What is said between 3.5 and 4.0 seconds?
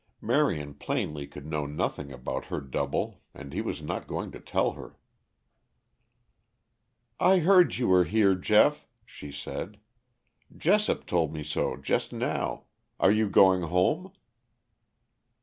he was